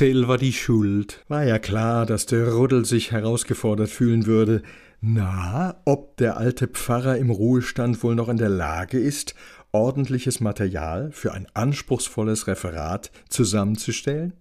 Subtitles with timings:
[0.00, 1.22] selber die Schuld.
[1.28, 4.62] War ja klar, dass der Ruddel sich herausgefordert fühlen würde.
[5.02, 9.34] Na, ob der alte Pfarrer im Ruhestand wohl noch in der Lage ist,
[9.72, 14.32] ordentliches Material für ein anspruchsvolles Referat zusammenzustellen?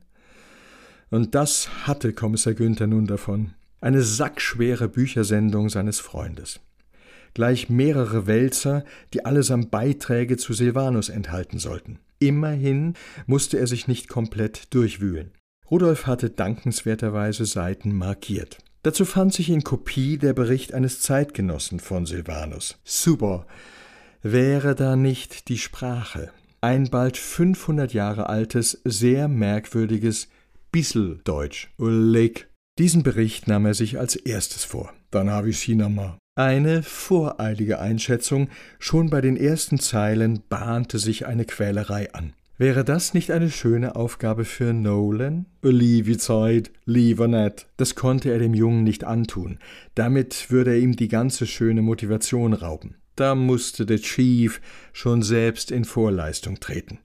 [1.09, 3.53] Und das hatte Kommissar Günther nun davon.
[3.81, 6.61] Eine sackschwere Büchersendung seines Freundes.
[7.33, 11.99] Gleich mehrere Wälzer, die allesamt Beiträge zu Silvanus enthalten sollten.
[12.19, 12.93] Immerhin
[13.27, 15.33] musste er sich nicht komplett durchwühlen.
[15.69, 18.57] Rudolf hatte dankenswerterweise Seiten markiert.
[18.83, 22.79] Dazu fand sich in Kopie der Bericht eines Zeitgenossen von Silvanus.
[22.83, 23.45] Super.
[24.21, 26.31] Wäre da nicht die Sprache?
[26.61, 30.27] Ein bald 500 Jahre altes, sehr merkwürdiges
[30.71, 31.67] Bisseldeutsch.
[31.77, 32.47] Ullig.
[32.77, 34.93] Diesen Bericht nahm er sich als erstes vor.
[35.11, 36.17] Dann habe ich's hinammer.
[36.35, 42.33] Eine voreilige Einschätzung, schon bei den ersten Zeilen bahnte sich eine Quälerei an.
[42.59, 45.45] Wäre das nicht eine schöne Aufgabe für Nolan?
[45.61, 47.67] Liebe Zeit, lieber nett.
[47.77, 49.59] Das konnte er dem Jungen nicht antun.
[49.95, 52.95] Damit würde er ihm die ganze schöne Motivation rauben.
[53.15, 54.59] Da musste der Chief
[54.91, 56.99] schon selbst in Vorleistung treten.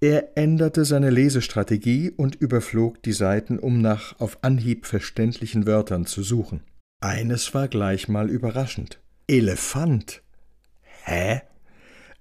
[0.00, 6.22] Er änderte seine Lesestrategie und überflog die Seiten, um nach auf Anhieb verständlichen Wörtern zu
[6.22, 6.62] suchen.
[7.00, 9.00] Eines war gleich mal überraschend.
[9.26, 10.22] Elefant.
[11.02, 11.40] Hä?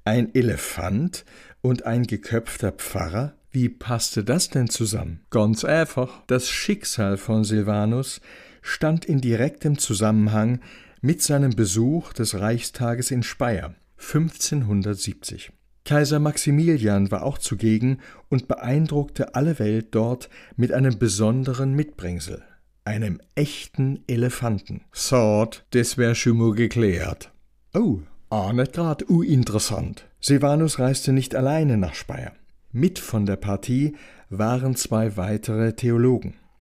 [0.09, 1.23] Ein Elefant
[1.61, 3.35] und ein geköpfter Pfarrer?
[3.51, 5.19] Wie passte das denn zusammen?
[5.29, 6.23] Ganz einfach.
[6.25, 8.19] Das Schicksal von Silvanus
[8.63, 10.61] stand in direktem Zusammenhang
[10.99, 15.51] mit seinem Besuch des Reichstages in Speyer 1570.
[15.85, 17.99] Kaiser Maximilian war auch zugegen
[18.29, 22.41] und beeindruckte alle Welt dort mit einem besonderen Mitbringsel
[22.83, 24.81] einem echten Elefanten.
[24.91, 27.31] Sort, das wär schon mal geklärt.
[27.75, 27.99] Oh,
[28.29, 30.05] ah, nicht grad uinteressant.
[30.19, 32.33] Silvanus reiste nicht alleine nach Speyer.
[32.71, 33.95] Mit von der Partie
[34.29, 36.35] waren zwei weitere Theologen.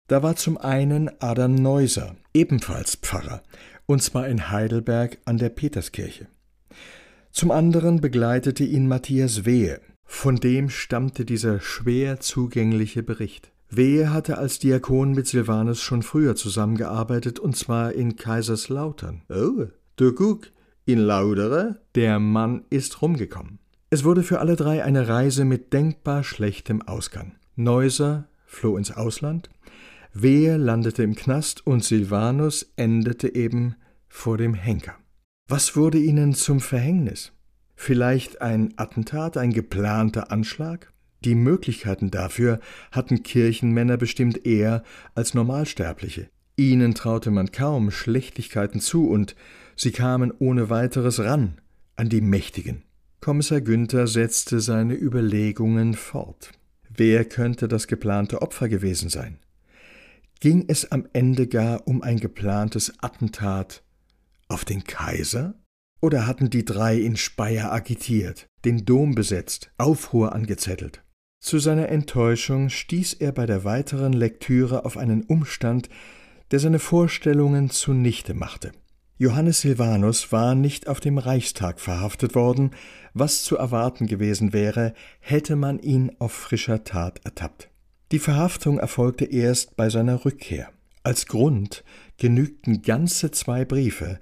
[0.08, 3.42] Da war zum einen Adam Neuser, ebenfalls Pfarrer,
[3.86, 6.26] und zwar in Heidelberg an der Peterskirche.
[7.32, 13.52] Zum anderen begleitete ihn Matthias Wehe, von dem stammte dieser schwer zugängliche Bericht.
[13.68, 19.22] Wehe hatte als Diakon mit Silvanus schon früher zusammengearbeitet, und zwar in Kaiserslautern.
[19.28, 20.48] Oh, du guck,
[20.92, 21.80] in Laudere?
[21.94, 23.58] Der Mann ist rumgekommen.
[23.90, 27.32] Es wurde für alle drei eine Reise mit denkbar schlechtem Ausgang.
[27.56, 29.50] Neuser floh ins Ausland,
[30.12, 33.76] Wehe landete im Knast und Silvanus endete eben
[34.08, 34.96] vor dem Henker.
[35.48, 37.32] Was wurde ihnen zum Verhängnis?
[37.76, 40.92] Vielleicht ein Attentat, ein geplanter Anschlag?
[41.24, 44.82] Die Möglichkeiten dafür hatten Kirchenmänner bestimmt eher
[45.14, 46.28] als Normalsterbliche.
[46.60, 49.34] Ihnen traute man kaum Schlechtigkeiten zu, und
[49.76, 51.58] sie kamen ohne weiteres ran
[51.96, 52.82] an die Mächtigen.
[53.22, 56.52] Kommissar Günther setzte seine Überlegungen fort.
[56.94, 59.38] Wer könnte das geplante Opfer gewesen sein?
[60.40, 63.82] Ging es am Ende gar um ein geplantes Attentat
[64.48, 65.54] auf den Kaiser?
[66.02, 71.02] Oder hatten die drei in Speyer agitiert, den Dom besetzt, Aufruhr angezettelt?
[71.42, 75.88] Zu seiner Enttäuschung stieß er bei der weiteren Lektüre auf einen Umstand,
[76.50, 78.72] der seine Vorstellungen zunichte machte.
[79.18, 82.70] Johannes Silvanus war nicht auf dem Reichstag verhaftet worden,
[83.12, 87.68] was zu erwarten gewesen wäre, hätte man ihn auf frischer Tat ertappt.
[88.12, 90.70] Die Verhaftung erfolgte erst bei seiner Rückkehr.
[91.02, 91.84] Als Grund
[92.16, 94.18] genügten ganze zwei Briefe,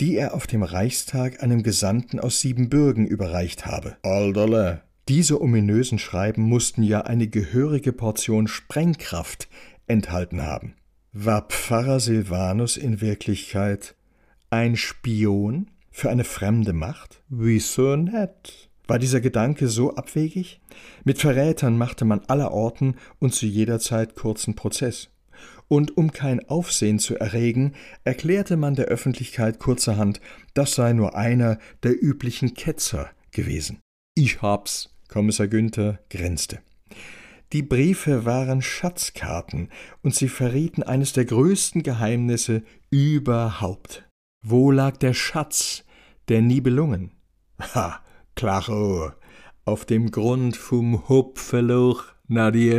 [0.00, 3.96] die er auf dem Reichstag einem Gesandten aus Siebenbürgen überreicht habe.
[4.02, 9.48] Alterle, diese ominösen Schreiben mussten ja eine gehörige Portion Sprengkraft
[9.86, 10.74] enthalten haben.
[11.16, 13.94] War Pfarrer Silvanus in Wirklichkeit
[14.50, 17.22] ein Spion für eine fremde Macht?
[17.28, 18.68] Wieso nett?
[18.88, 20.60] War dieser Gedanke so abwegig?
[21.04, 25.08] Mit Verrätern machte man allerorten und zu jeder Zeit kurzen Prozess.
[25.68, 30.20] Und um kein Aufsehen zu erregen, erklärte man der Öffentlichkeit kurzerhand,
[30.52, 33.78] das sei nur einer der üblichen Ketzer gewesen.
[34.16, 36.58] Ich hab's Kommissar Günther grinste.
[37.54, 39.68] Die Briefe waren Schatzkarten,
[40.02, 44.08] und sie verrieten eines der größten Geheimnisse überhaupt.
[44.42, 45.84] Wo lag der Schatz
[46.26, 47.12] der Nibelungen?
[47.60, 48.00] Ha,
[48.34, 49.12] klaro,
[49.64, 52.70] auf dem Grund vom Hupfeluch, na die